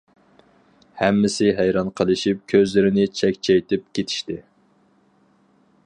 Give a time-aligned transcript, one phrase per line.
[1.01, 4.41] ھەممىسى ھەيران قېلىشىپ كۆزلىرىنى چەكچەيتىپ كېتىشتى.